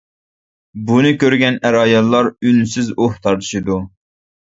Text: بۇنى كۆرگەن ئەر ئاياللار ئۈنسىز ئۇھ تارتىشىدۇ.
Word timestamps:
بۇنى 0.87 1.11
كۆرگەن 1.25 1.61
ئەر 1.69 1.79
ئاياللار 1.83 2.33
ئۈنسىز 2.35 2.93
ئۇھ 2.99 3.15
تارتىشىدۇ. 3.29 3.83